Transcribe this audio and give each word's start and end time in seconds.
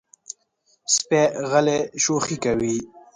سپي 0.93 1.21
غلی 1.49 1.79
شوخي 2.03 2.37
کوي. 2.43 2.75